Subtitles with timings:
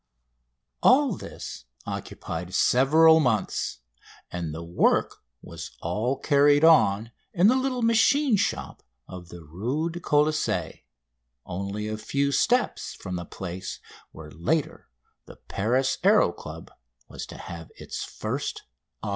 [0.81, 3.81] All this occupied several months,
[4.31, 9.91] and the work was all carried on in the little machine shop of the Rue
[9.91, 10.81] du Colisée,
[11.45, 13.79] only a few steps from the place
[14.11, 14.89] where later
[15.27, 16.71] the Paris Aéro Club
[17.07, 18.63] was to have its first
[19.03, 19.09] offices.